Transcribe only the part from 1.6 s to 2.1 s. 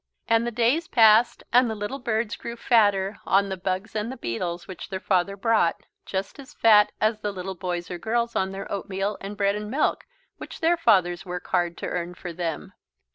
the little